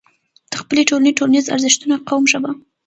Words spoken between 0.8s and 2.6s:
ټولنې، ټولنيز ارزښتونه، قوم، ژبه